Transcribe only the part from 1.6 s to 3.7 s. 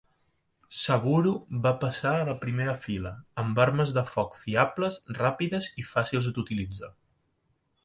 va passar a la primera fila amb